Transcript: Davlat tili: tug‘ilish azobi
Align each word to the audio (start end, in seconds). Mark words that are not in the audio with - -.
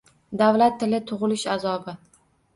Davlat 0.41 0.79
tili: 0.85 1.01
tug‘ilish 1.13 1.45
azobi 1.59 1.97